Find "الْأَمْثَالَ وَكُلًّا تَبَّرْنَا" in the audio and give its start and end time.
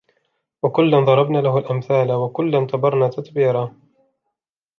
1.57-3.07